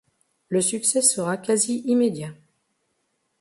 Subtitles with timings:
[0.49, 2.33] Le succès sera quasi immédiat.